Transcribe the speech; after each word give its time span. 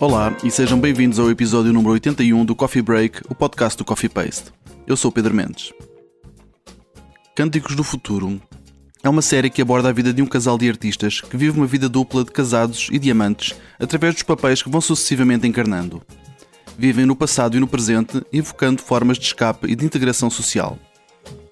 Olá 0.00 0.36
e 0.44 0.50
sejam 0.50 0.78
bem-vindos 0.78 1.18
ao 1.18 1.28
episódio 1.28 1.72
número 1.72 1.94
81 1.94 2.44
do 2.44 2.54
Coffee 2.54 2.80
Break, 2.80 3.20
o 3.28 3.34
podcast 3.34 3.76
do 3.76 3.84
Coffee 3.84 4.08
Paste. 4.08 4.52
Eu 4.86 4.96
sou 4.96 5.10
Pedro 5.10 5.34
Mendes. 5.34 5.72
Cânticos 7.34 7.74
do 7.74 7.82
Futuro 7.82 8.40
é 9.02 9.08
uma 9.08 9.20
série 9.20 9.50
que 9.50 9.60
aborda 9.60 9.88
a 9.88 9.92
vida 9.92 10.12
de 10.12 10.22
um 10.22 10.26
casal 10.26 10.56
de 10.56 10.68
artistas 10.68 11.20
que 11.20 11.36
vive 11.36 11.58
uma 11.58 11.66
vida 11.66 11.88
dupla 11.88 12.22
de 12.22 12.30
casados 12.30 12.88
e 12.92 12.98
diamantes 13.00 13.56
através 13.76 14.14
dos 14.14 14.22
papéis 14.22 14.62
que 14.62 14.70
vão 14.70 14.80
sucessivamente 14.80 15.48
encarnando. 15.48 16.00
Vivem 16.78 17.04
no 17.04 17.16
passado 17.16 17.56
e 17.56 17.60
no 17.60 17.66
presente, 17.66 18.22
invocando 18.32 18.80
formas 18.80 19.18
de 19.18 19.24
escape 19.24 19.66
e 19.66 19.74
de 19.74 19.84
integração 19.84 20.30
social. 20.30 20.78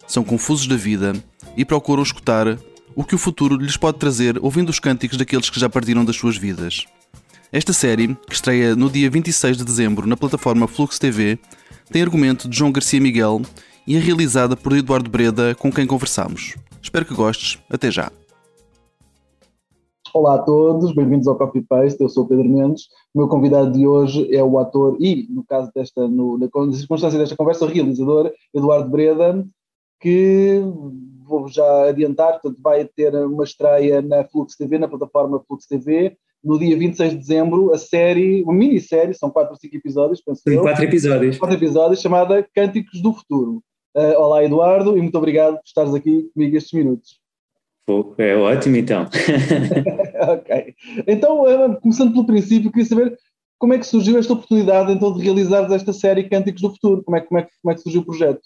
São 0.06 0.22
confusos 0.22 0.68
da 0.68 0.76
vida 0.76 1.14
e 1.56 1.64
procuram 1.64 2.04
escutar 2.04 2.56
o 2.94 3.02
que 3.02 3.16
o 3.16 3.18
futuro 3.18 3.56
lhes 3.56 3.76
pode 3.76 3.98
trazer 3.98 4.38
ouvindo 4.40 4.68
os 4.70 4.78
cânticos 4.78 5.18
daqueles 5.18 5.50
que 5.50 5.58
já 5.58 5.68
partiram 5.68 6.04
das 6.04 6.14
suas 6.14 6.36
vidas. 6.36 6.86
Esta 7.52 7.72
série, 7.72 8.12
que 8.26 8.34
estreia 8.34 8.74
no 8.74 8.90
dia 8.90 9.08
26 9.08 9.58
de 9.58 9.64
dezembro 9.64 10.04
na 10.04 10.16
plataforma 10.16 10.66
Flux 10.66 10.98
TV, 10.98 11.38
tem 11.92 12.02
argumento 12.02 12.48
de 12.48 12.56
João 12.56 12.72
Garcia 12.72 13.00
Miguel 13.00 13.40
e 13.86 13.94
é 13.94 14.00
realizada 14.00 14.56
por 14.56 14.76
Eduardo 14.76 15.08
Breda, 15.08 15.54
com 15.54 15.70
quem 15.70 15.86
conversamos. 15.86 16.56
Espero 16.82 17.06
que 17.06 17.14
gostes. 17.14 17.62
Até 17.70 17.88
já. 17.88 18.10
Olá 20.12 20.34
a 20.34 20.38
todos, 20.38 20.92
bem-vindos 20.92 21.28
ao 21.28 21.38
Coffee 21.38 21.62
Paste. 21.62 22.02
Eu 22.02 22.08
sou 22.08 22.24
o 22.24 22.26
Pedro 22.26 22.48
Mendes. 22.48 22.86
O 23.14 23.18
meu 23.20 23.28
convidado 23.28 23.70
de 23.70 23.86
hoje 23.86 24.34
é 24.34 24.42
o 24.42 24.58
ator 24.58 24.96
e, 24.98 25.28
no 25.30 25.44
caso 25.44 25.70
desta, 25.72 26.08
no, 26.08 26.36
na 26.36 26.48
circunstância 26.72 27.18
desta 27.18 27.36
conversa, 27.36 27.64
o 27.64 27.68
realizador 27.68 28.32
Eduardo 28.52 28.90
Breda, 28.90 29.46
que 30.00 30.62
vou 31.24 31.46
já 31.46 31.90
adiantar, 31.90 32.40
portanto, 32.40 32.60
vai 32.60 32.84
ter 32.84 33.14
uma 33.14 33.44
estreia 33.44 34.02
na 34.02 34.24
Flux 34.24 34.56
TV, 34.56 34.78
na 34.78 34.88
plataforma 34.88 35.42
Flux 35.46 35.66
TV, 35.66 36.16
no 36.42 36.58
dia 36.58 36.76
26 36.76 37.12
de 37.12 37.18
dezembro, 37.18 37.72
a 37.72 37.78
série, 37.78 38.42
uma 38.42 38.52
minissérie, 38.52 39.14
são 39.14 39.30
quatro 39.30 39.52
ou 39.52 39.58
cinco 39.58 39.76
episódios, 39.76 40.20
penso 40.20 40.42
Tem 40.44 40.54
eu. 40.54 40.62
quatro 40.62 40.84
episódios. 40.84 41.38
Quatro 41.38 41.56
episódios, 41.56 42.00
chamada 42.00 42.46
Cânticos 42.54 43.02
do 43.02 43.12
Futuro. 43.12 43.62
Uh, 43.96 44.18
olá, 44.18 44.44
Eduardo, 44.44 44.96
e 44.96 45.00
muito 45.00 45.16
obrigado 45.16 45.54
por 45.54 45.62
estares 45.64 45.94
aqui 45.94 46.28
comigo 46.34 46.56
estes 46.56 46.72
minutos. 46.72 47.18
É 48.18 48.36
ótimo, 48.36 48.76
então. 48.76 49.06
ok. 50.28 50.74
Então, 51.06 51.42
uh, 51.42 51.80
começando 51.80 52.12
pelo 52.12 52.26
princípio, 52.26 52.70
queria 52.70 52.86
saber 52.86 53.16
como 53.58 53.74
é 53.74 53.78
que 53.78 53.86
surgiu 53.86 54.18
esta 54.18 54.32
oportunidade, 54.32 54.92
então, 54.92 55.12
de 55.12 55.22
realizar 55.22 55.72
esta 55.72 55.92
série 55.92 56.28
Cânticos 56.28 56.62
do 56.62 56.70
Futuro? 56.70 57.02
Como 57.04 57.16
é, 57.16 57.20
como 57.20 57.40
é, 57.40 57.48
como 57.62 57.72
é 57.72 57.74
que 57.74 57.80
surgiu 57.80 58.02
o 58.02 58.04
projeto? 58.04 58.40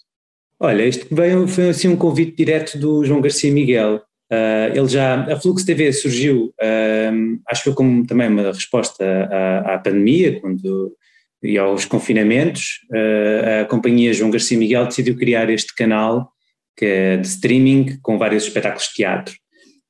Olha, 0.59 0.83
este 0.83 1.13
veio, 1.13 1.47
foi 1.47 1.69
assim 1.69 1.87
um 1.87 1.97
convite 1.97 2.35
direto 2.35 2.77
do 2.77 3.03
João 3.03 3.19
Garcia 3.19 3.51
Miguel. 3.51 3.99
Uh, 4.31 4.71
ele 4.73 4.87
já, 4.87 5.23
a 5.23 5.39
Flux 5.39 5.65
TV 5.65 5.91
surgiu, 5.91 6.53
uh, 6.61 7.39
acho 7.49 7.63
que 7.63 7.69
foi 7.69 7.73
como 7.73 8.07
também 8.07 8.29
uma 8.29 8.43
resposta 8.43 9.03
à, 9.03 9.75
à 9.75 9.77
pandemia, 9.77 10.39
quando 10.39 10.95
e 11.43 11.57
aos 11.57 11.85
confinamentos, 11.85 12.81
uh, 12.91 13.61
a 13.61 13.65
companhia 13.65 14.13
João 14.13 14.31
Garcia 14.31 14.57
Miguel 14.57 14.85
decidiu 14.85 15.17
criar 15.17 15.49
este 15.49 15.73
canal 15.75 16.31
que 16.77 16.85
é 16.85 17.17
de 17.17 17.27
streaming 17.27 17.99
com 18.01 18.17
vários 18.17 18.43
espetáculos 18.43 18.87
de 18.87 18.93
teatro. 18.93 19.35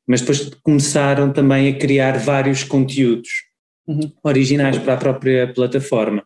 Mas 0.07 0.21
depois 0.21 0.49
começaram 0.63 1.31
também 1.31 1.69
a 1.69 1.77
criar 1.77 2.17
vários 2.17 2.63
conteúdos 2.63 3.29
uhum. 3.87 4.11
originais 4.23 4.77
para 4.77 4.95
a 4.95 4.97
própria 4.97 5.53
plataforma, 5.53 6.23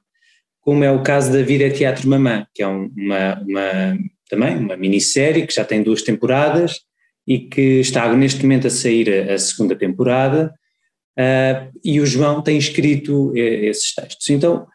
como 0.61 0.83
é 0.83 0.91
o 0.91 1.03
caso 1.03 1.33
da 1.33 1.41
Vida 1.41 1.65
é 1.65 1.69
Teatro 1.69 2.07
Mamã, 2.07 2.47
que 2.53 2.63
é 2.63 2.67
uma, 2.67 3.41
uma 3.45 3.97
também 4.29 4.57
uma 4.57 4.77
minissérie 4.77 5.45
que 5.45 5.53
já 5.53 5.65
tem 5.65 5.83
duas 5.83 6.01
temporadas 6.01 6.79
e 7.27 7.39
que 7.39 7.79
está 7.79 8.13
neste 8.15 8.41
momento 8.43 8.67
a 8.67 8.69
sair 8.69 9.29
a, 9.29 9.33
a 9.33 9.37
segunda 9.37 9.75
temporada, 9.75 10.53
uh, 11.17 11.79
e 11.83 11.99
o 11.99 12.05
João 12.05 12.41
tem 12.41 12.57
escrito 12.57 13.31
esses 13.35 13.93
textos. 13.93 14.29
Então, 14.29 14.67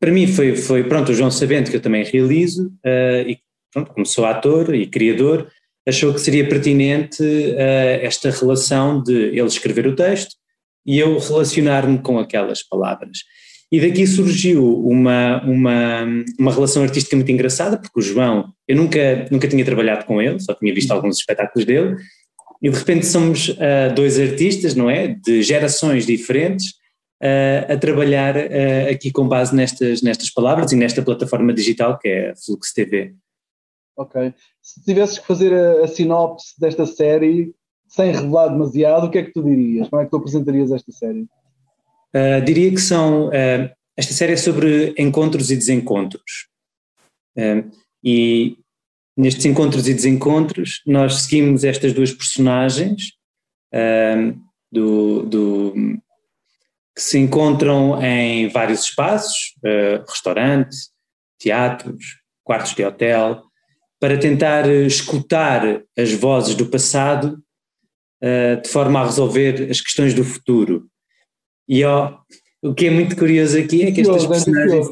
para 0.00 0.12
mim 0.12 0.26
foi, 0.26 0.56
foi 0.56 0.84
pronto, 0.84 1.12
o 1.12 1.14
João 1.14 1.30
sabendo 1.30 1.70
que 1.70 1.76
eu 1.76 1.80
também 1.80 2.04
realizo, 2.04 2.66
uh, 2.84 3.28
e 3.28 3.38
pronto, 3.72 3.92
como 3.92 4.06
sou 4.06 4.26
ator 4.26 4.74
e 4.74 4.86
criador, 4.86 5.50
achou 5.86 6.12
que 6.12 6.20
seria 6.20 6.48
pertinente 6.48 7.22
uh, 7.22 8.00
esta 8.02 8.30
relação 8.30 9.02
de 9.02 9.12
ele 9.12 9.46
escrever 9.46 9.86
o 9.86 9.96
texto 9.96 10.34
e 10.86 10.98
eu 10.98 11.18
relacionar-me 11.18 11.98
com 11.98 12.18
aquelas 12.18 12.62
palavras. 12.62 13.18
E 13.72 13.80
daqui 13.80 14.06
surgiu 14.06 14.86
uma, 14.86 15.42
uma, 15.44 16.04
uma 16.38 16.52
relação 16.52 16.82
artística 16.82 17.16
muito 17.16 17.32
engraçada, 17.32 17.76
porque 17.76 17.98
o 17.98 18.02
João, 18.02 18.52
eu 18.68 18.76
nunca, 18.76 19.26
nunca 19.30 19.48
tinha 19.48 19.64
trabalhado 19.64 20.04
com 20.04 20.20
ele, 20.22 20.38
só 20.40 20.54
tinha 20.54 20.72
visto 20.72 20.90
uhum. 20.90 20.96
alguns 20.96 21.18
espetáculos 21.18 21.64
dele, 21.64 21.96
e 22.62 22.70
de 22.70 22.78
repente 22.78 23.06
somos 23.06 23.48
uh, 23.48 23.94
dois 23.94 24.18
artistas, 24.18 24.74
não 24.74 24.88
é? 24.88 25.08
De 25.08 25.42
gerações 25.42 26.06
diferentes, 26.06 26.70
uh, 27.22 27.72
a 27.72 27.76
trabalhar 27.76 28.36
uh, 28.36 28.90
aqui 28.90 29.10
com 29.10 29.26
base 29.26 29.54
nestas, 29.54 30.02
nestas 30.02 30.30
palavras 30.30 30.72
e 30.72 30.76
nesta 30.76 31.02
plataforma 31.02 31.52
digital 31.52 31.98
que 31.98 32.08
é 32.08 32.30
a 32.30 32.36
Flux 32.36 32.72
TV. 32.72 33.14
Ok. 33.96 34.32
Se 34.62 34.82
tivesses 34.82 35.18
que 35.18 35.26
fazer 35.26 35.52
a, 35.52 35.84
a 35.84 35.88
sinopse 35.88 36.58
desta 36.58 36.86
série, 36.86 37.54
sem 37.86 38.12
revelar 38.12 38.48
demasiado, 38.48 39.06
o 39.06 39.10
que 39.10 39.18
é 39.18 39.22
que 39.22 39.32
tu 39.32 39.42
dirias? 39.42 39.88
Como 39.88 40.02
é 40.02 40.04
que 40.04 40.10
tu 40.10 40.16
apresentarias 40.16 40.72
esta 40.72 40.90
série? 40.90 41.26
Uh, 42.14 42.44
diria 42.44 42.70
que 42.70 42.80
são. 42.80 43.28
Uh, 43.28 43.74
esta 43.96 44.12
série 44.12 44.32
é 44.32 44.36
sobre 44.36 44.94
encontros 44.96 45.50
e 45.50 45.56
desencontros. 45.56 46.48
Uh, 47.36 47.68
e 48.04 48.56
nestes 49.16 49.44
encontros 49.44 49.88
e 49.88 49.94
desencontros, 49.94 50.80
nós 50.86 51.22
seguimos 51.22 51.64
estas 51.64 51.92
duas 51.92 52.12
personagens 52.12 53.12
do, 54.70 55.22
do, 55.22 55.72
que 56.94 57.02
se 57.02 57.18
encontram 57.18 58.00
em 58.02 58.48
vários 58.48 58.84
espaços 58.84 59.54
restaurantes, 60.08 60.90
teatros, 61.38 62.20
quartos 62.44 62.74
de 62.74 62.84
hotel 62.84 63.42
para 64.00 64.18
tentar 64.18 64.68
escutar 64.68 65.82
as 65.96 66.12
vozes 66.12 66.54
do 66.54 66.66
passado 66.66 67.42
de 68.62 68.68
forma 68.68 69.00
a 69.00 69.06
resolver 69.06 69.70
as 69.70 69.80
questões 69.80 70.12
do 70.12 70.24
futuro. 70.24 70.88
E 71.68 71.84
ó, 71.84 72.18
o 72.62 72.74
que 72.74 72.86
é 72.86 72.90
muito 72.90 73.16
curioso 73.16 73.58
aqui 73.58 73.82
é 73.82 73.92
que 73.92 74.00
estas 74.00 74.26
personagens. 74.26 74.88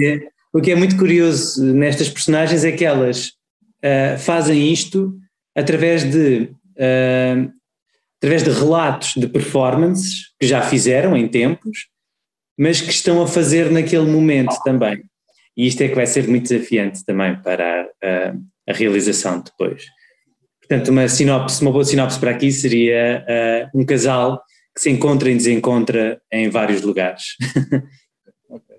É, 0.00 0.20
o 0.52 0.60
que 0.60 0.70
é 0.70 0.74
muito 0.74 0.96
curioso 0.96 1.64
nestas 1.74 2.08
personagens 2.08 2.64
é 2.64 2.72
que 2.72 2.84
elas 2.84 3.32
uh, 3.84 4.18
fazem 4.18 4.72
isto 4.72 5.14
através 5.54 6.04
de. 6.04 6.50
Uh, 6.76 7.52
através 8.18 8.42
de 8.42 8.50
relatos 8.50 9.14
de 9.14 9.28
performances 9.28 10.32
que 10.40 10.46
já 10.46 10.62
fizeram 10.62 11.16
em 11.16 11.28
tempos, 11.28 11.86
mas 12.58 12.80
que 12.80 12.90
estão 12.90 13.22
a 13.22 13.26
fazer 13.26 13.70
naquele 13.70 14.10
momento 14.10 14.56
também. 14.64 15.04
E 15.56 15.66
isto 15.66 15.82
é 15.82 15.88
que 15.88 15.94
vai 15.94 16.06
ser 16.06 16.26
muito 16.26 16.48
desafiante 16.48 17.04
também 17.04 17.36
para 17.42 17.88
a, 18.02 18.34
a 18.70 18.72
realização 18.72 19.40
depois. 19.40 19.84
Portanto, 20.60 20.88
uma 20.88 21.08
sinopse, 21.08 21.62
uma 21.62 21.70
boa 21.70 21.84
sinopse 21.84 22.18
para 22.18 22.32
aqui 22.32 22.50
seria 22.50 23.24
uh, 23.74 23.78
um 23.78 23.84
casal 23.84 24.42
que 24.76 24.82
se 24.82 24.90
encontra 24.90 25.30
e 25.30 25.34
desencontra 25.34 26.20
em 26.30 26.50
vários 26.50 26.82
lugares. 26.82 27.22
ok, 28.50 28.76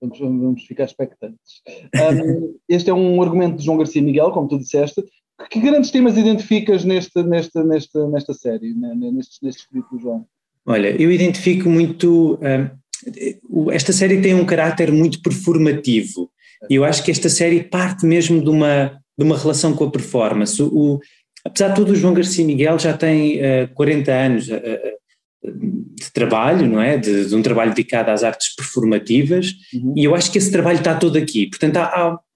vamos, 0.00 0.18
vamos 0.18 0.62
ficar 0.64 0.84
expectantes. 0.84 1.62
Um, 1.94 2.58
este 2.68 2.90
é 2.90 2.94
um 2.94 3.22
argumento 3.22 3.56
de 3.56 3.64
João 3.64 3.78
Garcia 3.78 4.02
Miguel, 4.02 4.32
como 4.32 4.48
tu 4.48 4.58
disseste. 4.58 5.04
Que 5.48 5.60
grandes 5.60 5.92
temas 5.92 6.18
identificas 6.18 6.84
neste, 6.84 7.22
neste, 7.22 7.62
neste, 7.62 7.98
nesta 8.08 8.34
série, 8.34 8.74
neste, 8.74 9.42
neste 9.42 9.62
escrito 9.62 9.88
do 9.92 10.00
João? 10.00 10.26
Olha, 10.66 11.00
eu 11.00 11.12
identifico 11.12 11.68
muito. 11.68 12.38
Um, 12.42 13.70
esta 13.70 13.92
série 13.92 14.20
tem 14.20 14.34
um 14.34 14.44
caráter 14.44 14.90
muito 14.90 15.22
performativo. 15.22 16.28
E 16.68 16.74
eu 16.74 16.84
acho 16.84 17.04
que 17.04 17.10
esta 17.10 17.28
série 17.28 17.62
parte 17.62 18.04
mesmo 18.04 18.42
de 18.42 18.50
uma, 18.50 19.00
de 19.16 19.24
uma 19.24 19.38
relação 19.38 19.74
com 19.74 19.84
a 19.84 19.90
performance. 19.90 20.60
O, 20.60 20.98
apesar 21.44 21.68
de 21.68 21.76
tudo, 21.76 21.92
o 21.92 21.96
João 21.96 22.12
Garcia 22.12 22.44
Miguel 22.44 22.78
já 22.78 22.96
tem 22.96 23.38
uh, 23.38 23.72
40 23.74 24.12
anos 24.12 24.48
uh, 24.48 24.99
de 25.42 26.12
trabalho, 26.12 26.66
não 26.68 26.80
é? 26.80 26.98
De, 26.98 27.26
de, 27.26 27.34
um 27.34 27.42
trabalho 27.42 27.70
dedicado 27.70 28.10
às 28.10 28.22
artes 28.22 28.54
performativas, 28.54 29.54
uhum. 29.72 29.94
e 29.96 30.04
eu 30.04 30.14
acho 30.14 30.30
que 30.30 30.38
esse 30.38 30.52
trabalho 30.52 30.78
está 30.78 30.94
todo 30.94 31.16
aqui. 31.16 31.48
Portanto, 31.48 31.78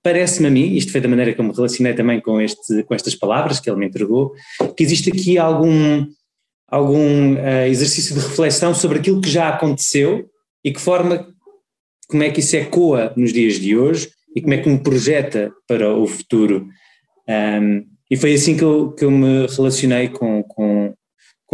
parece-me 0.03 0.49
a 0.49 0.51
mim, 0.51 0.75
isto 0.75 0.93
foi 0.93 1.01
da 1.01 1.09
maneira 1.09 1.35
como 1.35 1.51
me 1.51 1.55
relacionei 1.55 1.95
também 1.95 2.21
com, 2.21 2.41
este, 2.41 2.83
com 2.85 2.95
estas 2.95 3.15
palavras 3.15 3.61
que 3.61 3.69
ele 3.69 3.79
me 3.79 3.87
entregou, 3.87 4.33
que 4.77 4.83
existe 4.83 5.11
aqui 5.11 5.39
algum, 5.39 6.07
algum 6.69 7.35
uh, 7.35 7.67
exercício 7.67 8.15
de 8.15 8.21
reflexão 8.21 8.75
sobre 8.75 8.99
aquilo 8.99 9.21
que 9.21 9.31
já 9.31 9.49
aconteceu 9.49 10.27
e 10.65 10.73
que 10.73 10.81
forma, 10.81 11.27
como 12.09 12.23
é 12.23 12.31
que 12.31 12.41
isso 12.41 12.57
ecoa 12.57 13.13
nos 13.17 13.33
dias 13.33 13.55
de 13.55 13.77
hoje 13.77 14.11
e 14.35 14.41
como 14.41 14.55
é 14.55 14.59
que 14.59 14.69
me 14.69 14.79
projeta 14.79 15.53
para 15.67 15.95
o 15.95 16.07
futuro. 16.07 16.67
Um, 17.29 17.85
e 18.11 18.17
foi 18.17 18.35
assim 18.35 18.57
que 18.57 18.65
eu, 18.65 18.93
que 18.93 19.05
eu 19.05 19.11
me 19.11 19.47
relacionei 19.47 20.09
com, 20.09 20.43
com, 20.43 20.95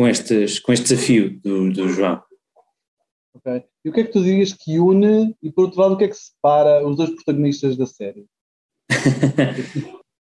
com, 0.01 0.09
estes, 0.09 0.59
com 0.59 0.73
este 0.73 0.95
desafio 0.95 1.39
do, 1.43 1.71
do 1.71 1.91
João. 1.91 2.23
Ok. 3.35 3.63
E 3.85 3.91
o 3.91 3.93
que 3.93 4.01
é 4.01 4.05
que 4.05 4.13
tu 4.13 4.25
dirias 4.25 4.55
que 4.55 4.79
une 4.79 5.37
e, 5.43 5.53
por 5.53 5.67
outro 5.67 5.79
lado, 5.79 5.93
o 5.93 5.99
que 5.99 6.05
é 6.05 6.09
que 6.09 6.17
separa 6.17 6.87
os 6.87 6.97
dois 6.97 7.11
protagonistas 7.11 7.77
da 7.77 7.85
série? 7.85 8.25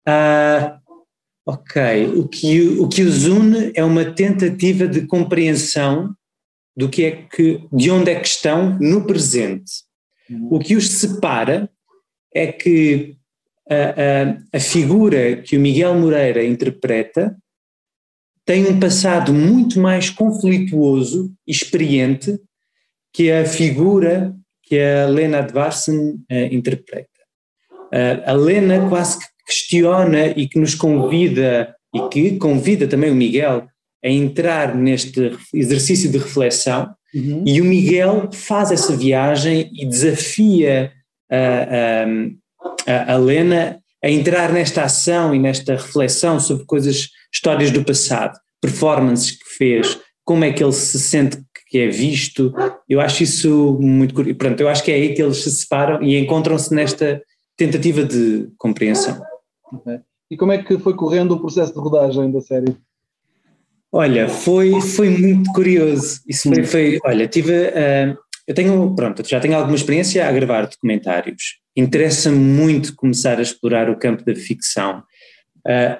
uh, 0.06 0.78
ok. 1.48 2.06
O 2.18 2.28
que, 2.28 2.68
o 2.80 2.90
que 2.90 3.02
os 3.02 3.26
une 3.26 3.72
é 3.74 3.82
uma 3.82 4.04
tentativa 4.14 4.86
de 4.88 5.08
compreensão 5.08 6.14
do 6.76 6.90
que 6.90 7.06
é 7.06 7.12
que, 7.12 7.66
de 7.72 7.92
onde 7.92 8.12
é 8.12 8.20
que 8.20 8.28
estão 8.28 8.78
no 8.78 9.08
presente. 9.08 9.72
Uhum. 10.30 10.50
O 10.52 10.60
que 10.60 10.76
os 10.76 10.90
separa 10.90 11.70
é 12.34 12.52
que 12.52 13.16
a, 13.70 13.76
a, 13.76 14.58
a 14.58 14.60
figura 14.60 15.38
que 15.38 15.56
o 15.56 15.62
Miguel 15.62 15.96
Moreira 15.96 16.44
interpreta 16.44 17.38
tem 18.51 18.68
um 18.68 18.77
passado 18.77 19.33
muito 19.33 19.80
mais 19.80 20.09
conflituoso 20.09 21.33
e 21.48 21.51
experiente 21.53 22.38
que 23.13 23.31
a 23.31 23.45
figura 23.45 24.36
que 24.63 24.77
a 24.77 25.07
Lena 25.07 25.38
Advarsen 25.38 25.98
uh, 25.98 26.53
interpreta. 26.53 27.07
Uh, 27.94 28.24
a 28.25 28.33
Lena 28.33 28.89
quase 28.89 29.19
que 29.19 29.25
questiona 29.48 30.27
e 30.36 30.50
que 30.50 30.59
nos 30.59 30.75
convida, 30.75 31.74
e 31.95 32.09
que 32.09 32.38
convida 32.38 32.89
também 32.89 33.09
o 33.09 33.15
Miguel 33.15 33.68
a 34.03 34.09
entrar 34.09 34.75
neste 34.75 35.31
exercício 35.53 36.12
de 36.12 36.18
reflexão, 36.18 36.94
Uhum. 37.13 37.44
e 37.45 37.59
o 37.59 37.65
Miguel 37.65 38.30
faz 38.31 38.71
essa 38.71 38.95
viagem 38.95 39.69
e 39.74 39.86
desafia 39.86 40.94
a, 41.30 42.06
a, 42.88 43.13
a 43.13 43.18
Lena 43.18 43.81
a 44.03 44.09
entrar 44.09 44.51
nesta 44.51 44.83
ação 44.83 45.33
e 45.33 45.39
nesta 45.39 45.74
reflexão 45.74 46.39
sobre 46.39 46.65
coisas, 46.65 47.09
histórias 47.31 47.71
do 47.71 47.83
passado, 47.83 48.38
performances 48.59 49.31
que 49.31 49.50
fez, 49.57 50.00
como 50.24 50.44
é 50.44 50.51
que 50.51 50.63
ele 50.63 50.74
se 50.74 51.00
sente 51.00 51.42
que 51.71 51.80
é 51.80 51.88
visto. 51.88 52.53
Eu 52.88 53.00
acho 53.00 53.24
isso 53.24 53.77
muito 53.80 54.13
curioso. 54.13 54.38
Pronto, 54.38 54.59
eu 54.59 54.68
acho 54.68 54.83
que 54.83 54.92
é 54.92 54.95
aí 54.95 55.13
que 55.13 55.21
eles 55.21 55.38
se 55.38 55.50
separam 55.50 56.03
e 56.03 56.18
encontram-se 56.18 56.75
nesta 56.75 57.24
tentativa 57.56 58.03
de 58.03 58.50
compreensão. 58.57 59.21
Ok. 59.71 60.00
E 60.30 60.36
como 60.36 60.51
é 60.51 60.62
que 60.62 60.77
foi 60.77 60.94
correndo 60.94 61.31
o 61.33 61.39
processo 61.39 61.74
de 61.74 61.80
rodagem 61.80 62.30
da 62.30 62.42
série? 62.42 62.75
Olha, 63.89 64.27
foi, 64.27 64.81
foi 64.81 65.09
muito 65.09 65.51
curioso. 65.53 66.21
Isso 66.27 66.50
foi, 66.53 66.63
foi 66.63 67.00
olha, 67.06 67.27
tive, 67.27 67.53
uh, 67.53 68.18
eu 68.45 68.53
tenho, 68.53 68.94
pronto, 68.94 69.27
já 69.27 69.39
tenho 69.39 69.56
alguma 69.56 69.75
experiência 69.75 70.27
a 70.27 70.31
gravar 70.31 70.68
documentários. 70.68 71.61
Interessa-me 71.76 72.38
muito 72.38 72.96
começar 72.96 73.40
a 73.40 73.42
explorar 73.42 73.90
o 73.90 73.98
campo 73.98 74.24
da 74.26 74.36
ficção. 74.36 75.04
Uh, 75.66 75.98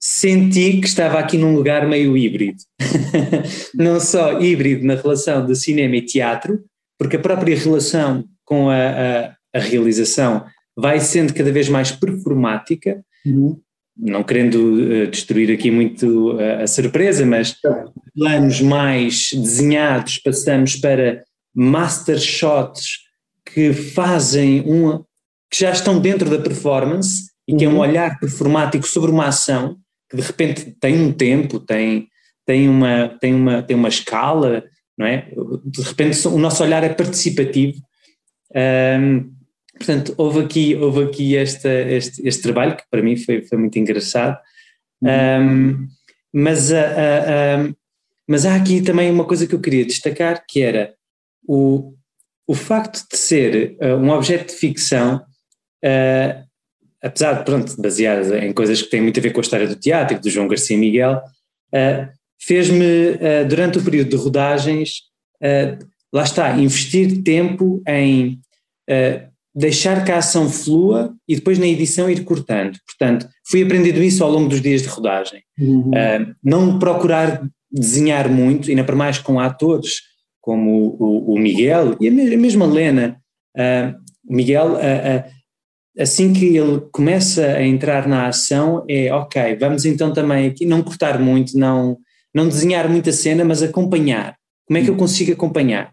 senti 0.00 0.80
que 0.80 0.86
estava 0.86 1.18
aqui 1.18 1.38
num 1.38 1.54
lugar 1.54 1.86
meio 1.86 2.16
híbrido. 2.16 2.58
Não 3.74 4.00
só 4.00 4.40
híbrido 4.40 4.84
na 4.84 4.96
relação 4.96 5.46
de 5.46 5.54
cinema 5.54 5.96
e 5.96 6.04
teatro, 6.04 6.60
porque 6.98 7.16
a 7.16 7.20
própria 7.20 7.56
relação 7.56 8.24
com 8.44 8.68
a, 8.68 8.76
a, 8.76 9.36
a 9.54 9.58
realização 9.60 10.44
vai 10.76 10.98
sendo 10.98 11.32
cada 11.32 11.52
vez 11.52 11.68
mais 11.68 11.92
performática, 11.92 13.04
Uhum. 13.24 13.60
não 13.96 14.24
querendo 14.24 14.56
uh, 14.56 15.06
destruir 15.06 15.52
aqui 15.52 15.70
muito 15.70 16.32
uh, 16.32 16.62
a 16.62 16.66
surpresa, 16.66 17.24
mas 17.24 17.54
planos 18.16 18.60
mais 18.60 19.30
desenhados 19.32 20.18
passamos 20.18 20.74
para 20.74 21.22
master 21.54 22.18
shots 22.18 22.98
que 23.46 23.72
fazem 23.72 24.62
um 24.62 25.04
que 25.52 25.58
já 25.58 25.70
estão 25.70 26.00
dentro 26.00 26.30
da 26.30 26.38
performance 26.38 27.30
e 27.46 27.54
que 27.54 27.64
é 27.64 27.68
um 27.68 27.74
Uhum. 27.74 27.80
olhar 27.80 28.18
performático 28.18 28.86
sobre 28.86 29.10
uma 29.10 29.26
ação 29.26 29.76
que 30.08 30.16
de 30.16 30.22
repente 30.22 30.74
tem 30.80 30.98
um 30.98 31.12
tempo, 31.12 31.60
tem, 31.60 32.08
tem, 32.46 32.68
uma, 32.68 33.08
tem, 33.20 33.34
uma, 33.34 33.62
tem 33.62 33.76
uma 33.76 33.88
escala, 33.88 34.64
não 34.96 35.06
é? 35.06 35.30
De 35.64 35.82
repente 35.82 36.26
o 36.26 36.38
nosso 36.38 36.62
olhar 36.62 36.82
é 36.82 36.88
participativo. 36.88 37.78
Ahm, 38.54 39.30
portanto, 39.76 40.14
houve 40.16 40.40
aqui, 40.40 40.74
houve 40.74 41.04
aqui 41.04 41.36
esta, 41.36 41.68
este, 41.68 42.26
este 42.26 42.42
trabalho 42.42 42.76
que 42.76 42.84
para 42.90 43.02
mim 43.02 43.16
foi, 43.16 43.42
foi 43.42 43.58
muito 43.58 43.78
engraçado. 43.78 44.38
Um, 45.02 45.86
mas, 46.32 46.72
ah, 46.72 46.84
ah, 46.86 47.72
mas 48.26 48.46
há 48.46 48.54
aqui 48.54 48.80
também 48.80 49.10
uma 49.10 49.26
coisa 49.26 49.46
que 49.46 49.54
eu 49.54 49.60
queria 49.60 49.84
destacar, 49.84 50.44
que 50.48 50.62
era 50.62 50.94
o, 51.46 51.94
o 52.46 52.54
facto 52.54 53.04
de 53.10 53.18
ser 53.18 53.76
ah, 53.80 53.96
um 53.96 54.10
objeto 54.10 54.52
de 54.52 54.58
ficção, 54.58 55.20
ah, 55.84 56.42
apesar 57.02 57.32
de, 57.34 57.44
pronto, 57.44 57.80
baseado 57.80 58.34
em 58.34 58.52
coisas 58.52 58.80
que 58.82 58.90
têm 58.90 59.00
muito 59.00 59.18
a 59.18 59.22
ver 59.22 59.32
com 59.32 59.40
a 59.40 59.42
história 59.42 59.66
do 59.66 59.76
teatro, 59.76 60.20
do 60.20 60.30
João 60.30 60.48
Garcia 60.48 60.76
Miguel, 60.76 61.20
ah, 61.74 62.08
fez-me, 62.40 63.18
ah, 63.20 63.44
durante 63.44 63.78
o 63.78 63.82
período 63.82 64.10
de 64.10 64.16
rodagens, 64.16 65.02
lá 66.12 66.22
está, 66.22 66.56
investir 66.56 67.22
tempo 67.22 67.82
em 67.86 68.40
deixar 69.54 70.04
que 70.04 70.10
a 70.10 70.18
ação 70.18 70.48
flua 70.48 71.14
e 71.28 71.34
depois 71.34 71.58
na 71.58 71.66
edição 71.66 72.08
ir 72.08 72.24
cortando. 72.24 72.78
Portanto, 72.86 73.28
fui 73.46 73.62
aprendendo 73.62 74.02
isso 74.02 74.24
ao 74.24 74.30
longo 74.30 74.48
dos 74.48 74.62
dias 74.62 74.82
de 74.82 74.88
rodagem. 74.88 75.42
Uhum. 75.58 75.90
Uh, 75.90 76.34
não 76.42 76.78
procurar 76.78 77.42
desenhar 77.70 78.28
muito, 78.30 78.70
ainda 78.70 78.84
para 78.84 78.96
mais 78.96 79.18
com 79.18 79.38
atores 79.38 79.96
como 80.40 80.96
o, 80.98 81.34
o 81.34 81.38
Miguel 81.38 81.96
e 82.00 82.08
a 82.08 82.10
me- 82.10 82.34
a 82.34 82.38
mesma 82.38 82.66
Lena. 82.66 83.16
Uh, 83.56 83.94
o 84.26 84.34
Miguel, 84.34 84.72
uh, 84.72 84.76
uh, 84.76 85.30
assim 85.98 86.32
que 86.32 86.56
ele 86.56 86.80
começa 86.92 87.44
a 87.44 87.62
entrar 87.62 88.08
na 88.08 88.28
ação, 88.28 88.84
é 88.88 89.12
ok, 89.12 89.56
vamos 89.56 89.84
então 89.84 90.12
também 90.12 90.46
aqui 90.46 90.64
não 90.64 90.82
cortar 90.82 91.18
muito, 91.18 91.58
não, 91.58 91.98
não 92.34 92.48
desenhar 92.48 92.88
muita 92.88 93.12
cena, 93.12 93.44
mas 93.44 93.62
acompanhar. 93.62 94.36
Como 94.66 94.78
é 94.78 94.82
que 94.82 94.90
eu 94.90 94.96
consigo 94.96 95.32
acompanhar? 95.32 95.92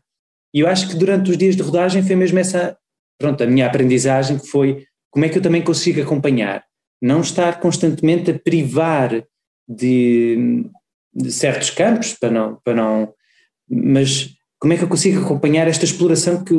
E 0.53 0.61
eu 0.61 0.67
acho 0.67 0.87
que 0.87 0.95
durante 0.95 1.29
os 1.29 1.37
dias 1.37 1.55
de 1.55 1.61
rodagem 1.61 2.01
foi 2.01 2.15
mesmo 2.15 2.39
essa, 2.39 2.77
pronto, 3.17 3.43
a 3.43 3.47
minha 3.47 3.67
aprendizagem 3.67 4.37
que 4.37 4.47
foi 4.47 4.85
como 5.11 5.25
é 5.25 5.29
que 5.29 5.37
eu 5.37 5.41
também 5.41 5.61
consigo 5.61 6.01
acompanhar. 6.01 6.63
Não 7.01 7.21
estar 7.21 7.59
constantemente 7.59 8.31
a 8.31 8.39
privar 8.39 9.23
de, 9.67 10.65
de 11.13 11.31
certos 11.31 11.69
campos, 11.69 12.13
para 12.13 12.31
não, 12.31 12.59
para 12.63 12.73
não, 12.73 13.13
mas 13.69 14.29
como 14.59 14.73
é 14.73 14.77
que 14.77 14.83
eu 14.83 14.89
consigo 14.89 15.23
acompanhar 15.23 15.67
esta 15.67 15.85
exploração 15.85 16.43
que 16.43 16.53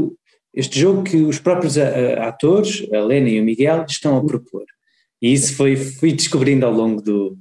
este 0.55 0.79
jogo 0.81 1.03
que 1.05 1.17
os 1.19 1.39
próprios 1.39 1.79
a- 1.79 1.85
a- 1.89 2.29
atores, 2.29 2.87
a 2.93 3.01
Lena 3.01 3.29
e 3.29 3.41
o 3.41 3.45
Miguel, 3.45 3.85
estão 3.89 4.17
a 4.17 4.25
propor. 4.25 4.65
E 5.23 5.33
isso 5.33 5.55
foi, 5.55 5.77
fui 5.77 6.13
descobrindo 6.13 6.65
ao 6.67 6.73
longo 6.73 7.01
do, 7.03 7.39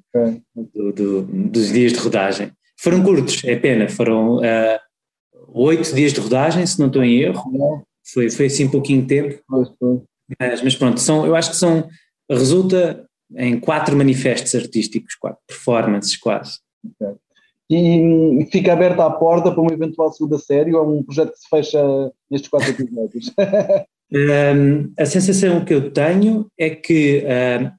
do- 0.74 0.92
do- 0.92 1.22
dos 1.24 1.72
dias 1.72 1.94
de 1.94 2.00
rodagem. 2.00 2.52
Foram 2.78 3.02
curtos, 3.04 3.42
é 3.46 3.56
pena, 3.56 3.88
foram 3.90 4.42
ah, 4.44 4.80
oito 5.54 5.94
dias 5.96 6.14
de 6.14 6.20
rodagem, 6.20 6.66
se 6.66 6.80
não 6.80 6.88
estou 6.88 7.04
em 7.04 7.20
erro, 7.22 7.84
foi, 8.14 8.30
foi 8.30 8.46
assim 8.48 8.70
pouquinho 8.70 9.06
tempo, 9.06 9.40
mas, 10.40 10.62
mas 10.62 10.76
pronto, 10.76 11.00
são, 11.00 11.26
eu 11.26 11.36
acho 11.36 11.52
que 11.52 11.56
são, 11.58 11.88
resulta 12.30 13.06
em 13.36 13.60
quatro 13.60 13.96
manifestos 13.98 14.54
artísticos, 14.56 15.16
quatro 15.16 15.40
performances 15.48 16.16
quase. 16.18 16.60
E 17.70 18.48
fica 18.52 18.74
aberta 18.74 19.06
a 19.06 19.12
porta 19.12 19.52
para 19.52 19.62
uma 19.62 19.72
eventual 19.72 20.12
segunda 20.12 20.40
série 20.40 20.74
ou 20.74 20.98
um 20.98 21.04
projeto 21.04 21.34
que 21.34 21.40
se 21.40 21.50
fecha 21.50 22.12
nestes 22.30 22.50
quatro 22.50 22.72
episódios? 22.72 23.32
Um, 24.12 24.92
a 24.98 25.06
sensação 25.06 25.64
que 25.64 25.72
eu 25.72 25.92
tenho 25.92 26.48
é 26.58 26.72
que 26.72 27.24
um, 27.62 27.72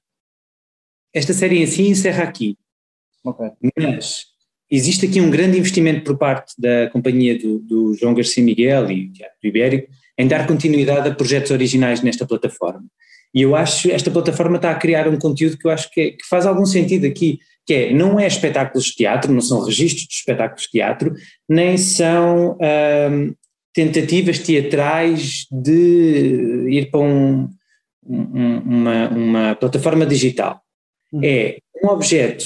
esta 1.13 1.33
série 1.33 1.61
em 1.61 1.67
si 1.67 1.89
encerra 1.89 2.23
aqui, 2.23 2.57
ok. 3.25 3.51
mas 3.77 4.27
existe 4.71 5.07
aqui 5.07 5.21
um 5.21 5.29
grande 5.29 5.59
investimento 5.59 6.05
por 6.05 6.17
parte 6.17 6.55
da 6.57 6.89
companhia 6.91 7.37
do, 7.37 7.59
do 7.59 7.95
João 7.95 8.15
Garcia 8.15 8.45
Miguel 8.45 8.91
e 8.93 9.09
do 9.09 9.49
Ibérico 9.49 9.89
em 10.17 10.29
dar 10.29 10.47
continuidade 10.47 11.09
a 11.09 11.15
projetos 11.15 11.51
originais 11.51 12.01
nesta 12.01 12.25
plataforma. 12.25 12.85
E 13.35 13.43
eu 13.43 13.57
acho 13.57 13.89
que 13.89 13.93
esta 13.93 14.11
plataforma 14.11 14.57
está 14.57 14.71
a 14.71 14.79
criar 14.79 15.09
um 15.09 15.19
conteúdo 15.19 15.59
que 15.59 15.67
eu 15.67 15.71
acho 15.71 15.91
que, 15.91 16.01
é- 16.01 16.11
que 16.11 16.27
faz 16.29 16.47
algum 16.47 16.67
sentido 16.67 17.07
aqui, 17.07 17.41
que 17.67 17.75
é, 17.75 17.93
não 17.93 18.19
é 18.19 18.27
espetáculos 18.27 18.87
de 18.87 18.97
teatro, 18.97 19.33
não 19.33 19.41
são 19.41 19.61
registros 19.65 20.07
de 20.07 20.15
espetáculos 20.15 20.63
de 20.65 20.71
teatro, 20.71 21.15
nem 21.49 21.77
são 21.79 22.59
ahm, 22.61 23.33
tentativas 23.73 24.39
teatrais 24.41 25.47
de 25.51 26.67
ir 26.69 26.91
para 26.91 27.01
um- 27.01 27.49
um- 28.05 28.59
uma, 28.59 29.09
uma 29.11 29.55
plataforma 29.55 30.05
digital. 30.07 30.61
Uhum. 31.13 31.21
É 31.25 31.59
um 31.85 31.89
objeto 31.89 32.45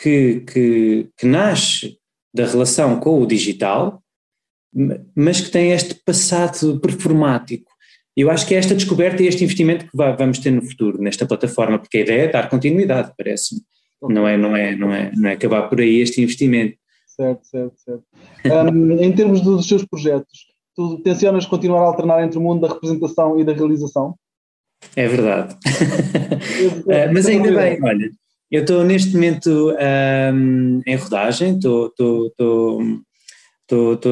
que, 0.00 0.40
que, 0.40 1.08
que 1.16 1.26
nasce 1.26 1.96
da 2.34 2.46
relação 2.46 3.00
com 3.00 3.22
o 3.22 3.26
digital, 3.26 4.02
ma- 4.74 4.98
mas 5.16 5.40
que 5.40 5.50
tem 5.50 5.72
este 5.72 5.94
passado 6.04 6.78
performático. 6.80 7.70
Eu 8.16 8.30
acho 8.30 8.46
que 8.46 8.54
é 8.54 8.58
esta 8.58 8.74
descoberta 8.74 9.22
e 9.22 9.26
este 9.26 9.44
investimento 9.44 9.86
que 9.86 9.96
va- 9.96 10.12
vamos 10.12 10.38
ter 10.40 10.50
no 10.50 10.62
futuro 10.62 11.00
nesta 11.00 11.24
plataforma, 11.26 11.78
porque 11.78 11.98
a 11.98 12.00
ideia 12.00 12.22
é 12.22 12.28
dar 12.28 12.48
continuidade, 12.50 13.12
parece-me. 13.16 13.60
Não 14.02 14.26
é, 14.28 14.36
não, 14.36 14.54
é, 14.56 14.76
não, 14.76 14.92
é, 14.92 15.10
não 15.16 15.28
é 15.28 15.32
acabar 15.32 15.62
por 15.68 15.80
aí 15.80 15.96
este 16.00 16.22
investimento. 16.22 16.76
Certo, 17.06 17.44
certo, 17.46 17.74
certo. 17.78 18.04
Um, 18.74 18.92
em 19.02 19.12
termos 19.12 19.40
dos 19.40 19.66
seus 19.66 19.84
projetos, 19.84 20.46
tu 20.76 20.98
tencionas 21.02 21.44
continuar 21.46 21.80
a 21.80 21.86
alternar 21.86 22.22
entre 22.22 22.38
o 22.38 22.40
mundo 22.40 22.60
da 22.60 22.72
representação 22.74 23.40
e 23.40 23.44
da 23.44 23.52
realização? 23.52 24.14
É 24.94 25.08
verdade. 25.08 25.56
Eh, 26.88 27.10
mas 27.12 27.26
ainda 27.26 27.50
bem, 27.52 27.82
olha, 27.82 28.08
eu 28.50 28.60
estou 28.60 28.84
neste 28.84 29.14
momento 29.14 29.74
ahm, 29.80 30.80
em 30.86 30.94
rodagem, 30.96 31.56
estou 31.56 31.92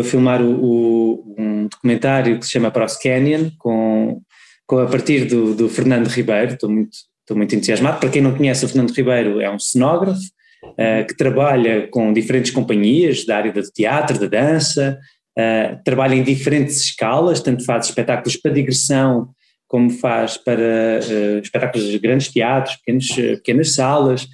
a 0.00 0.04
filmar 0.04 0.42
o, 0.42 0.50
o- 0.64 1.34
um 1.38 1.68
documentário 1.68 2.38
que 2.40 2.44
se 2.44 2.52
chama 2.52 2.70
Cross 2.72 2.96
Canyon, 3.00 3.50
com, 3.58 4.20
com 4.66 4.78
a 4.78 4.86
partir 4.86 5.26
do, 5.26 5.54
do 5.54 5.68
Fernando 5.68 6.08
Ribeiro, 6.08 6.54
estou 6.54 6.68
muito, 6.68 6.90
estou 7.26 7.36
muito 7.36 7.54
entusiasmado. 7.54 7.98
Para 7.98 8.08
quem 8.08 8.22
não 8.22 8.34
conhece, 8.34 8.64
o 8.64 8.68
Fernando 8.68 8.94
Ribeiro 8.94 9.40
é 9.40 9.50
um 9.50 9.58
cenógrafo, 9.58 10.20
uh, 10.64 11.06
que 11.06 11.16
trabalha 11.16 11.88
com 11.88 12.12
diferentes 12.12 12.52
companhias 12.52 13.26
da 13.26 13.36
área 13.36 13.52
do 13.52 13.62
teatro, 13.62 14.18
da 14.18 14.26
dança, 14.26 14.98
uh, 15.36 15.82
trabalha 15.84 16.14
em 16.14 16.22
diferentes 16.22 16.80
escalas, 16.80 17.40
tanto 17.40 17.64
faz 17.64 17.86
espetáculos 17.86 18.36
para 18.36 18.52
digressão, 18.52 19.30
como 19.66 19.90
faz 19.90 20.36
para 20.36 21.00
uh, 21.02 21.38
espetáculos 21.42 21.88
de 21.88 21.98
grandes 21.98 22.28
teatros, 22.28 22.76
pequenos, 22.76 23.08
pequenas 23.08 23.74
salas. 23.74 24.28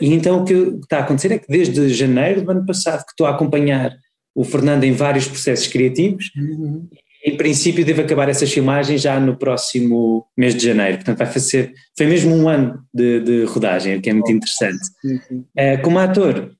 e 0.00 0.12
então 0.12 0.42
o 0.42 0.44
que 0.44 0.54
está 0.82 0.98
a 0.98 1.00
acontecer 1.02 1.32
é 1.32 1.38
que 1.38 1.46
desde 1.48 1.88
janeiro 1.90 2.42
do 2.42 2.50
ano 2.50 2.66
passado 2.66 3.04
que 3.04 3.12
estou 3.12 3.28
a 3.28 3.30
acompanhar 3.30 3.96
o 4.34 4.42
Fernando 4.42 4.82
em 4.82 4.92
vários 4.92 5.28
processos 5.28 5.68
criativos 5.68 6.32
uhum 6.36 6.88
em 7.26 7.36
princípio 7.36 7.84
deve 7.84 8.02
acabar 8.02 8.28
essas 8.28 8.52
filmagens 8.52 9.02
já 9.02 9.18
no 9.18 9.36
próximo 9.36 10.24
mês 10.36 10.54
de 10.54 10.64
janeiro, 10.64 10.98
portanto 10.98 11.18
vai 11.18 11.26
fazer, 11.26 11.74
foi 11.98 12.06
mesmo 12.06 12.32
um 12.32 12.48
ano 12.48 12.78
de, 12.94 13.18
de 13.18 13.44
rodagem, 13.46 13.96
o 13.96 14.00
que 14.00 14.08
é 14.08 14.12
muito 14.12 14.30
interessante. 14.30 14.86
Uh, 15.04 15.82
como 15.82 15.98
ator, 15.98 16.52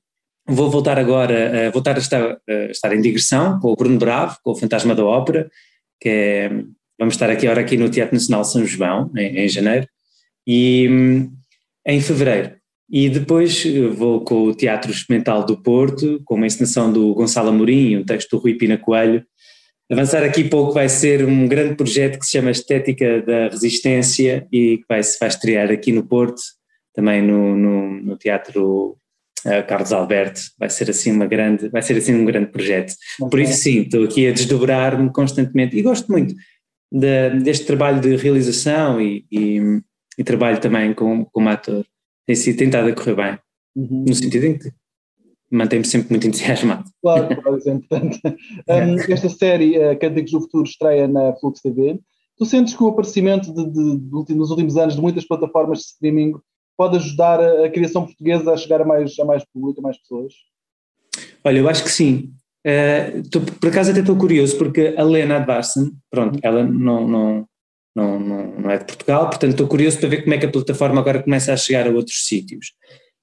vou 0.45 0.69
voltar 0.69 0.99
agora, 0.99 1.69
uh, 1.69 1.71
voltar 1.71 1.95
a 1.95 1.99
estar, 1.99 2.33
uh, 2.33 2.69
estar 2.69 2.93
em 2.93 2.99
digressão 2.99 3.57
com 3.61 3.71
o 3.71 3.75
Bruno 3.77 3.97
Bravo, 3.97 4.37
com 4.43 4.51
o 4.51 4.55
Fantasma 4.55 4.93
da 4.93 5.05
Ópera, 5.05 5.49
que 6.01 6.09
é, 6.09 6.49
vamos 6.99 7.13
estar 7.13 7.29
aqui 7.29 7.47
agora 7.47 7.61
aqui 7.61 7.77
no 7.77 7.89
Teatro 7.89 8.15
Nacional 8.15 8.43
São 8.43 8.65
João, 8.65 9.09
em, 9.15 9.37
em 9.37 9.47
janeiro, 9.47 9.87
e 10.45 10.85
um, 10.89 11.31
em 11.87 12.01
fevereiro. 12.01 12.57
E 12.89 13.09
depois 13.09 13.63
vou 13.95 14.21
com 14.21 14.43
o 14.43 14.53
Teatro 14.53 14.91
Experimental 14.91 15.45
do 15.45 15.61
Porto, 15.61 16.21
com 16.25 16.35
uma 16.35 16.45
encenação 16.45 16.91
do 16.91 17.13
Gonçalo 17.13 17.49
Amorim, 17.49 17.97
um 17.97 18.05
texto 18.05 18.31
do 18.31 18.37
Rui 18.37 18.53
Pina 18.53 18.77
Coelho, 18.77 19.25
Avançar 19.89 20.23
aqui 20.23 20.43
pouco 20.43 20.73
vai 20.73 20.89
ser 20.89 21.25
um 21.25 21.47
grande 21.47 21.75
projeto 21.75 22.19
que 22.19 22.25
se 22.25 22.33
chama 22.33 22.51
Estética 22.51 23.21
da 23.21 23.47
Resistência 23.47 24.45
e 24.51 24.79
que 24.79 24.85
vai, 24.87 25.01
se 25.01 25.17
vai 25.17 25.29
estrear 25.29 25.71
aqui 25.71 25.93
no 25.93 26.05
Porto, 26.05 26.41
também 26.93 27.21
no, 27.21 27.55
no, 27.55 28.01
no 28.01 28.17
Teatro 28.17 28.97
uh, 29.45 29.65
Carlos 29.65 29.93
Alberto. 29.93 30.41
Vai 30.59 30.69
ser 30.69 30.89
assim 30.89 31.11
uma 31.11 31.25
grande, 31.25 31.69
vai 31.69 31.81
ser 31.81 31.95
assim 31.95 32.13
um 32.13 32.25
grande 32.25 32.51
projeto. 32.51 32.93
Okay. 33.17 33.29
Por 33.29 33.39
isso 33.39 33.53
sim, 33.53 33.81
estou 33.83 34.03
aqui 34.03 34.27
a 34.27 34.33
desdobrar-me 34.33 35.09
constantemente 35.09 35.77
e 35.77 35.81
gosto 35.81 36.11
muito 36.11 36.35
de, 36.91 37.29
deste 37.41 37.65
trabalho 37.65 38.01
de 38.01 38.17
realização 38.17 38.99
e, 38.99 39.25
e, 39.31 39.61
e 40.17 40.23
trabalho 40.23 40.59
também 40.59 40.93
como, 40.93 41.25
como 41.31 41.47
ator. 41.47 41.85
Tem 42.25 42.35
sido 42.35 42.57
tentado 42.57 42.89
a 42.89 42.93
correr 42.93 43.15
bem, 43.15 43.39
uhum. 43.73 44.03
no 44.05 44.13
sentido 44.13 44.47
em 44.47 44.57
que 44.57 44.69
mantém-me 45.51 45.85
sempre 45.85 46.09
muito 46.11 46.27
entusiasmado. 46.27 46.89
Claro, 47.01 47.41
claro, 47.41 47.57
isso 47.57 47.69
é 47.69 47.73
importante. 47.73 48.19
Um, 48.69 49.13
esta 49.13 49.29
série, 49.29 49.77
uh, 49.77 49.97
Cânticos 49.97 50.31
do 50.31 50.41
Futuro, 50.41 50.63
estreia 50.63 51.07
na 51.07 51.33
Flux 51.35 51.61
TV. 51.61 51.99
Tu 52.37 52.45
sentes 52.45 52.75
que 52.75 52.83
o 52.83 52.89
aparecimento 52.89 53.53
de, 53.53 53.65
de, 53.65 54.25
de, 54.25 54.35
nos 54.35 54.51
últimos 54.51 54.75
anos 54.77 54.95
de 54.95 55.01
muitas 55.01 55.25
plataformas 55.25 55.79
de 55.79 55.85
streaming 55.85 56.33
pode 56.77 56.97
ajudar 56.97 57.39
a, 57.39 57.65
a, 57.65 57.69
criação 57.69 58.05
portuguesa 58.05 58.51
a 58.51 58.57
chegar 58.57 58.81
a 58.81 58.85
mais, 58.85 59.17
a 59.19 59.25
mais 59.25 59.43
público, 59.45 59.79
a 59.79 59.83
mais 59.83 59.97
pessoas? 59.97 60.33
Olha, 61.43 61.59
eu 61.59 61.69
acho 61.69 61.83
que 61.83 61.89
sim. 61.89 62.31
Uh, 62.65 63.27
tô, 63.29 63.39
por 63.39 63.69
acaso 63.69 63.91
até 63.91 64.01
estou 64.01 64.17
curioso, 64.17 64.57
porque 64.57 64.93
a 64.97 65.03
Lena 65.03 65.37
Advarsen, 65.37 65.93
pronto, 66.11 66.37
ela 66.43 66.63
não, 66.63 67.07
não, 67.07 67.45
não, 67.95 68.19
não, 68.19 68.69
é 68.69 68.77
de 68.77 68.85
Portugal, 68.85 69.29
portanto 69.29 69.51
estou 69.51 69.67
curioso 69.67 69.99
para 69.99 70.09
ver 70.09 70.23
como 70.23 70.33
é 70.33 70.37
que 70.37 70.45
a 70.45 70.51
plataforma 70.51 70.99
agora 70.99 71.23
começa 71.23 71.53
a 71.53 71.57
chegar 71.57 71.87
a 71.87 71.91
outros 71.91 72.25
sítios 72.25 72.73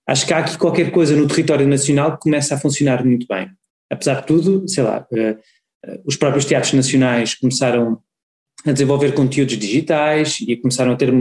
acho 0.06 0.26
que 0.26 0.34
há 0.34 0.38
aqui 0.38 0.58
qualquer 0.58 0.90
coisa 0.90 1.16
no 1.16 1.26
território 1.26 1.66
nacional 1.66 2.12
que 2.12 2.23
começa 2.23 2.54
a 2.54 2.58
funcionar 2.58 3.04
muito 3.04 3.26
bem. 3.28 3.50
Apesar 3.90 4.20
de 4.20 4.26
tudo, 4.26 4.68
sei 4.68 4.82
lá, 4.82 5.06
uh, 5.11 5.30
uh, 5.30 6.02
os 6.04 6.16
próprios 6.16 6.44
teatros 6.44 6.73
nacionais 6.73 7.34
começaram 7.34 8.00
a 8.66 8.73
desenvolver 8.73 9.12
conteúdos 9.12 9.58
digitais 9.58 10.38
e 10.40 10.56
começaram 10.56 10.92
a 10.92 10.96
ter 10.96 11.12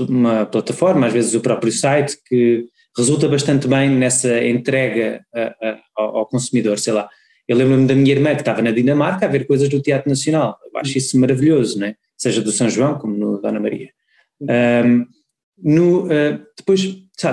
uma 0.00 0.44
plataforma, 0.46 1.06
às 1.06 1.12
vezes 1.12 1.34
o 1.34 1.40
próprio 1.40 1.72
site, 1.72 2.18
que 2.26 2.66
resulta 2.96 3.28
bastante 3.28 3.66
bem 3.66 3.88
nessa 3.88 4.44
entrega 4.44 5.24
ao, 5.96 6.18
ao 6.18 6.26
consumidor, 6.26 6.78
sei 6.78 6.92
lá. 6.92 7.08
Eu 7.48 7.56
lembro-me 7.56 7.86
da 7.86 7.94
minha 7.94 8.12
irmã 8.12 8.34
que 8.34 8.42
estava 8.42 8.60
na 8.60 8.72
Dinamarca 8.72 9.24
a 9.24 9.28
ver 9.28 9.46
coisas 9.46 9.70
do 9.70 9.80
Teatro 9.80 10.10
Nacional. 10.10 10.58
Eu 10.70 10.78
acho 10.78 10.98
isso 10.98 11.18
maravilhoso, 11.18 11.78
né? 11.78 11.94
seja 12.16 12.40
do 12.40 12.50
São 12.50 12.68
João 12.70 12.98
como 12.98 13.16
no 13.16 13.40
Dona 13.40 13.60
Maria. 13.60 13.90
Um, 14.40 15.06
no, 15.62 16.06
uh, 16.06 16.40
depois 16.56 16.80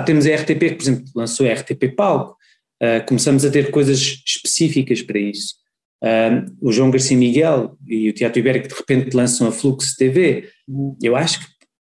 temos 0.04 0.26
a 0.26 0.34
RTP 0.34 0.58
que, 0.58 0.74
por 0.74 0.82
exemplo, 0.82 1.04
lançou 1.14 1.46
a 1.46 1.52
RTP 1.52 1.94
Palco, 1.94 2.36
uh, 2.82 3.06
começamos 3.06 3.44
a 3.44 3.50
ter 3.50 3.70
coisas 3.70 4.22
específicas 4.26 5.02
para 5.02 5.18
isso. 5.18 5.54
Uh, 6.02 6.44
o 6.60 6.72
João 6.72 6.90
Garcia 6.90 7.16
Miguel 7.16 7.76
e 7.86 8.10
o 8.10 8.12
Teatro 8.12 8.38
Ibérico 8.38 8.68
de 8.68 8.74
repente 8.74 9.16
lançam 9.16 9.48
a 9.48 9.52
Flux 9.52 9.96
TV. 9.96 10.48
Eu 11.02 11.16
acho 11.16 11.40
que 11.40 11.46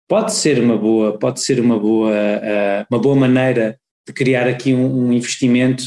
pode 0.08 0.32
ser 0.32 0.60
uma 0.60 0.76
boa, 0.76 1.18
pode 1.18 1.40
ser 1.40 1.60
uma 1.60 1.78
boa, 1.78 2.12
uh, 2.12 2.86
uma 2.90 3.00
boa 3.00 3.16
maneira 3.16 3.78
de 4.06 4.12
criar 4.12 4.46
aqui 4.46 4.74
um, 4.74 5.06
um 5.06 5.12
investimento 5.12 5.84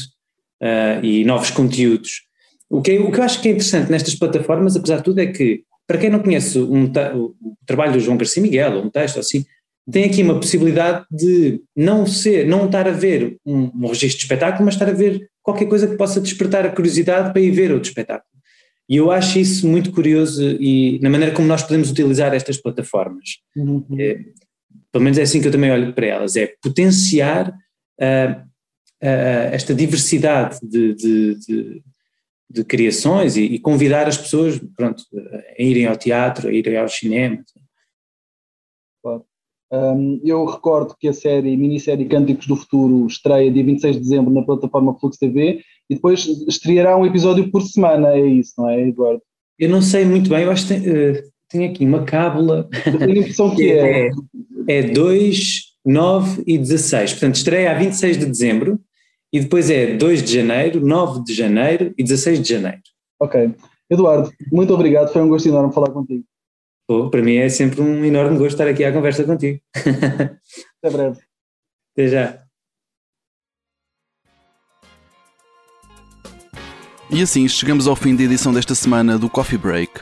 e 1.04 1.24
novos 1.24 1.52
conteúdos. 1.52 2.22
O 2.68 2.82
que, 2.82 2.90
é, 2.90 3.00
o 3.00 3.12
que 3.12 3.20
eu 3.20 3.22
acho 3.22 3.40
que 3.40 3.48
é 3.48 3.52
interessante 3.52 3.90
nestas 3.90 4.16
plataformas, 4.16 4.74
apesar 4.74 4.96
de 4.96 5.04
tudo, 5.04 5.20
é 5.20 5.26
que, 5.26 5.62
para 5.86 5.98
quem 5.98 6.10
não 6.10 6.18
conhece 6.18 6.58
um, 6.58 6.84
o, 6.84 7.26
o 7.40 7.56
trabalho 7.64 7.92
do 7.92 8.00
João 8.00 8.16
Garcia 8.16 8.42
Miguel, 8.42 8.74
ou 8.74 8.84
um 8.84 8.90
texto 8.90 9.20
assim, 9.20 9.44
tem 9.90 10.04
aqui 10.04 10.22
uma 10.22 10.34
possibilidade 10.34 11.06
de 11.10 11.60
não 11.74 12.06
ser, 12.06 12.46
não 12.46 12.66
estar 12.66 12.86
a 12.86 12.92
ver 12.92 13.38
um, 13.44 13.70
um 13.74 13.86
registro 13.86 14.18
de 14.18 14.24
espetáculo, 14.24 14.64
mas 14.64 14.74
estar 14.74 14.88
a 14.88 14.92
ver 14.92 15.28
qualquer 15.42 15.66
coisa 15.66 15.86
que 15.86 15.96
possa 15.96 16.20
despertar 16.20 16.66
a 16.66 16.70
curiosidade 16.70 17.32
para 17.32 17.40
ir 17.40 17.50
ver 17.50 17.72
outro 17.72 17.88
espetáculo. 17.88 18.28
E 18.88 18.96
eu 18.96 19.10
acho 19.10 19.38
isso 19.38 19.66
muito 19.68 19.92
curioso 19.92 20.42
e 20.42 20.98
na 21.00 21.10
maneira 21.10 21.34
como 21.34 21.46
nós 21.46 21.62
podemos 21.62 21.90
utilizar 21.90 22.34
estas 22.34 22.56
plataformas. 22.56 23.38
Uhum. 23.56 23.84
É, 23.98 24.18
pelo 24.90 25.04
menos 25.04 25.18
é 25.18 25.22
assim 25.22 25.40
que 25.40 25.48
eu 25.48 25.52
também 25.52 25.70
olho 25.70 25.92
para 25.92 26.06
elas, 26.06 26.36
é 26.36 26.52
potenciar 26.62 27.50
uh, 27.50 28.40
uh, 28.40 29.48
esta 29.52 29.74
diversidade 29.74 30.58
de, 30.62 30.94
de, 30.94 31.34
de, 31.34 31.82
de 32.50 32.64
criações 32.64 33.36
e, 33.36 33.42
e, 33.42 33.58
convidar 33.58 34.08
as 34.08 34.16
pessoas 34.16 34.58
pronto, 34.74 35.02
a 35.58 35.62
irem 35.62 35.86
ao 35.86 35.96
teatro, 35.96 36.48
a 36.48 36.52
irem 36.52 36.78
ao 36.78 36.88
cinema. 36.88 37.44
Um, 39.70 40.20
eu 40.24 40.46
recordo 40.46 40.94
que 40.98 41.08
a 41.08 41.12
série, 41.12 41.56
minissérie 41.56 42.06
Cânticos 42.06 42.46
do 42.46 42.56
Futuro, 42.56 43.06
estreia 43.06 43.50
dia 43.50 43.64
26 43.64 43.96
de 43.96 44.02
dezembro 44.02 44.32
na 44.32 44.42
plataforma 44.42 44.98
Flux 44.98 45.18
TV 45.18 45.60
e 45.90 45.94
depois 45.94 46.26
estreará 46.48 46.96
um 46.96 47.04
episódio 47.04 47.50
por 47.50 47.62
semana, 47.62 48.14
é 48.14 48.26
isso, 48.26 48.54
não 48.56 48.68
é, 48.68 48.88
Eduardo? 48.88 49.22
Eu 49.58 49.68
não 49.68 49.82
sei 49.82 50.04
muito 50.04 50.30
bem, 50.30 50.44
eu 50.44 50.50
acho 50.50 50.66
que 50.66 50.74
tem, 50.74 50.90
uh, 50.90 51.22
tem 51.50 51.66
aqui 51.66 51.84
uma 51.84 52.04
cábula. 52.04 52.68
Eu 52.86 52.98
tenho 52.98 53.12
a 53.12 53.18
impressão 53.18 53.54
que 53.54 53.68
é. 53.72 54.08
É, 54.68 54.78
é 54.78 54.82
2, 54.82 55.62
9 55.84 56.42
e 56.46 56.56
16, 56.56 57.12
portanto 57.12 57.34
estreia 57.34 57.70
a 57.70 57.74
26 57.74 58.18
de 58.18 58.26
dezembro 58.26 58.80
e 59.32 59.40
depois 59.40 59.68
é 59.68 59.96
2 59.96 60.22
de 60.22 60.34
janeiro, 60.34 60.80
9 60.80 61.24
de 61.24 61.34
janeiro 61.34 61.92
e 61.98 62.02
16 62.02 62.40
de 62.40 62.48
janeiro. 62.48 62.80
Ok. 63.20 63.54
Eduardo, 63.90 64.30
muito 64.52 64.72
obrigado, 64.72 65.12
foi 65.12 65.22
um 65.22 65.28
gosto 65.28 65.48
enorme 65.48 65.72
falar 65.72 65.90
contigo. 65.90 66.24
Pô, 66.88 67.10
para 67.10 67.20
mim 67.20 67.36
é 67.36 67.50
sempre 67.50 67.82
um 67.82 68.02
enorme 68.02 68.38
gosto 68.38 68.52
estar 68.52 68.66
aqui 68.66 68.82
à 68.82 68.90
conversa 68.90 69.22
contigo. 69.22 69.60
Até 69.76 70.90
breve. 70.90 71.20
Até 71.92 72.08
já. 72.08 72.42
E 77.10 77.20
assim 77.20 77.46
chegamos 77.46 77.86
ao 77.86 77.94
fim 77.94 78.16
da 78.16 78.22
edição 78.22 78.54
desta 78.54 78.74
semana 78.74 79.18
do 79.18 79.28
Coffee 79.28 79.58
Break. 79.58 80.00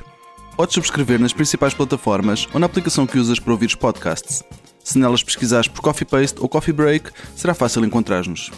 Podes 0.57 0.75
subscrever 0.75 1.19
nas 1.19 1.33
principais 1.33 1.75
plataformas 1.75 2.47
ou 2.55 2.61
na 2.61 2.67
aplicação 2.67 3.05
que 3.05 3.19
usas 3.19 3.41
para 3.41 3.53
ouvir 3.53 3.67
os 3.67 3.75
podcasts. 3.75 4.45
Se 4.85 4.97
nelas 4.97 5.25
pesquisares 5.25 5.67
por 5.67 5.83
Coffee 5.83 6.07
Paste 6.07 6.41
ou 6.41 6.49
Coffee 6.49 6.73
Break, 6.73 7.11
será 7.35 7.53
fácil 7.53 7.85
encontrar-nos. 7.85 8.53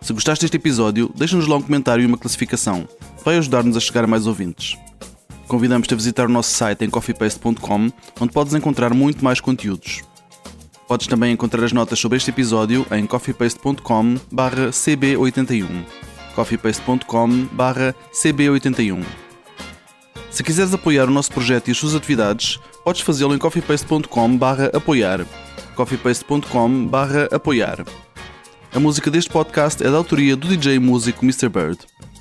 Se 0.00 0.12
gostaste 0.14 0.44
deste 0.44 0.56
episódio, 0.56 1.12
deixa-nos 1.14 1.46
lá 1.46 1.56
um 1.56 1.62
comentário 1.62 2.02
e 2.02 2.06
uma 2.06 2.16
classificação. 2.16 2.88
Vai 3.22 3.36
ajudar-nos 3.36 3.76
a 3.76 3.80
chegar 3.80 4.04
a 4.04 4.06
mais 4.06 4.26
ouvintes. 4.26 4.78
Convidamos-te 5.46 5.94
a 5.94 5.96
visitar 5.96 6.26
o 6.26 6.32
nosso 6.32 6.50
site 6.50 6.84
em 6.84 6.90
coffeepaste.com, 6.90 7.90
onde 8.20 8.32
podes 8.32 8.54
encontrar 8.54 8.92
muito 8.92 9.24
mais 9.24 9.40
conteúdos. 9.40 10.02
Podes 10.88 11.06
também 11.06 11.32
encontrar 11.32 11.64
as 11.64 11.72
notas 11.72 11.98
sobre 11.98 12.16
este 12.16 12.30
episódio 12.30 12.86
em 12.92 13.06
coffeepaste.com 13.06 14.14
cb81 14.14 15.84
coffeepaste.com 16.36 17.48
cb81 18.12 19.04
Se 20.30 20.44
quiseres 20.44 20.74
apoiar 20.74 21.06
o 21.06 21.10
nosso 21.10 21.32
projeto 21.32 21.68
e 21.68 21.70
as 21.70 21.78
suas 21.78 21.94
atividades, 21.94 22.60
podes 22.84 23.00
fazê-lo 23.00 23.34
em 23.34 23.38
coffeepaste.com 23.38 24.38
apoiar 24.74 25.26
coffeepaste.com 25.74 26.90
apoiar 27.32 27.84
A 28.74 28.78
música 28.78 29.10
deste 29.10 29.30
podcast 29.30 29.84
é 29.84 29.90
da 29.90 29.96
autoria 29.96 30.36
do 30.36 30.46
DJ 30.46 30.78
músico 30.78 31.24
Mr. 31.24 31.48
Bird. 31.48 31.78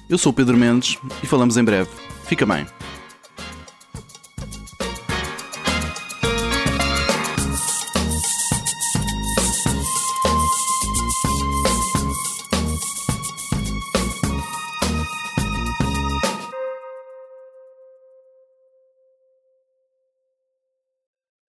Eu 0.10 0.18
sou 0.18 0.32
o 0.32 0.34
Pedro 0.34 0.58
Mendes 0.58 0.98
e 1.22 1.28
falamos 1.28 1.58
em 1.58 1.64
breve. 1.64 1.90
Fica 2.26 2.46
bem. 2.46 2.75